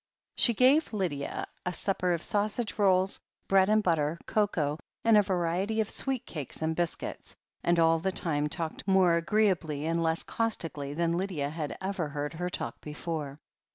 [0.35, 5.79] She gave Lydia a supper of sausage rolls, bread and butter, cocoa and a variety
[5.79, 10.73] of sweet cakes and biscuits, and all the time talked more agreeably and less causti
[10.73, 13.37] cally than Lydia had ever heard her talk before.